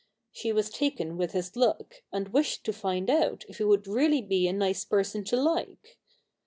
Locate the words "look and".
1.55-2.29